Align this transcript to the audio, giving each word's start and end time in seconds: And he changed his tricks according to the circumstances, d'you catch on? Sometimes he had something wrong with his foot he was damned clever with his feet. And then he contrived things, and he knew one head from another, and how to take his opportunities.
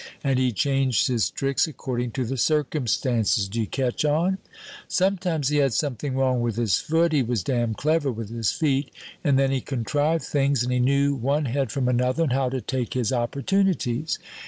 And 0.23 0.39
he 0.39 0.51
changed 0.51 1.09
his 1.09 1.29
tricks 1.29 1.67
according 1.67 2.09
to 2.13 2.25
the 2.25 2.35
circumstances, 2.35 3.47
d'you 3.47 3.67
catch 3.67 4.03
on? 4.03 4.39
Sometimes 4.87 5.49
he 5.49 5.57
had 5.57 5.73
something 5.75 6.15
wrong 6.15 6.41
with 6.41 6.55
his 6.55 6.79
foot 6.79 7.11
he 7.11 7.21
was 7.21 7.43
damned 7.43 7.77
clever 7.77 8.11
with 8.11 8.29
his 8.29 8.51
feet. 8.51 8.89
And 9.23 9.37
then 9.37 9.51
he 9.51 9.61
contrived 9.61 10.23
things, 10.23 10.63
and 10.63 10.73
he 10.73 10.79
knew 10.79 11.13
one 11.13 11.45
head 11.45 11.71
from 11.71 11.87
another, 11.87 12.23
and 12.23 12.33
how 12.33 12.49
to 12.49 12.61
take 12.61 12.95
his 12.95 13.13
opportunities. 13.13 14.17